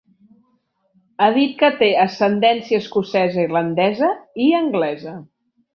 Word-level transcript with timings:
Ha 1.21 1.27
dit 1.35 1.53
que 1.61 1.69
té 1.83 1.91
ascendència 2.07 2.81
escocesa-irlandesa 2.85 4.13
i 4.49 4.53
anglesa. 4.65 5.19